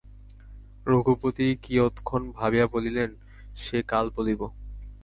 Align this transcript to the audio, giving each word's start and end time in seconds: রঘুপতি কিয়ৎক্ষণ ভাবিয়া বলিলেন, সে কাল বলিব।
রঘুপতি 0.85 1.47
কিয়ৎক্ষণ 1.63 2.21
ভাবিয়া 2.31 2.65
বলিলেন, 2.67 3.09
সে 3.57 3.77
কাল 3.87 4.05
বলিব। 4.15 4.41